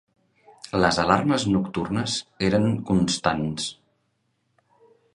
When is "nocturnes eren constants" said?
1.57-3.71